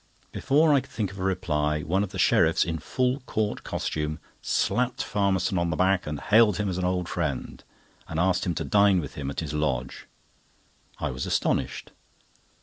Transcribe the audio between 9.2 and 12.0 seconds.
at his lodge. I was astonished.